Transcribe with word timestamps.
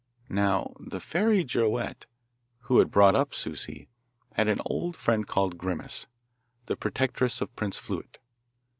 Now 0.31 0.73
the 0.79 0.99
fairy 0.99 1.43
Girouette, 1.45 2.07
who 2.61 2.79
had 2.79 2.89
brought 2.89 3.13
up 3.13 3.35
Souci, 3.35 3.87
had 4.33 4.47
an 4.47 4.59
old 4.65 4.95
friend 4.97 5.27
called 5.27 5.59
Grimace, 5.59 6.07
the 6.65 6.75
protectress 6.75 7.39
of 7.39 7.55
Prince 7.55 7.77
Fluet. 7.77 8.17